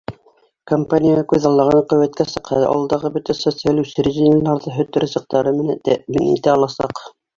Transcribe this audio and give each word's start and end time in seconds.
Компания 0.69 1.25
күҙалланған 1.33 1.83
ҡеүәткә 1.91 2.25
сыҡһа, 2.31 2.57
ауылдағы 2.69 3.11
бөтә 3.19 3.35
социаль 3.41 3.83
учреждениеларҙы 3.83 4.73
һөт 4.79 4.99
ризыҡтары 5.05 5.55
менән 5.61 5.85
тәьмин 5.91 6.31
итә 6.35 6.57
аласаҡ. 6.57 7.05